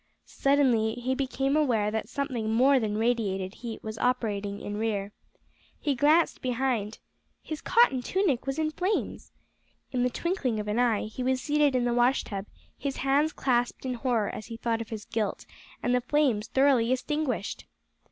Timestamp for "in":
4.59-4.77, 8.57-8.71, 9.91-10.01, 11.75-11.85, 13.85-13.93